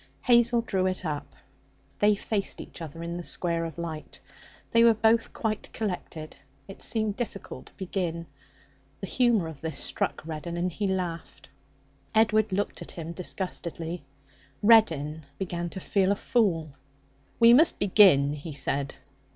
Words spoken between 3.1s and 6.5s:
the square of light. They were both quite collected.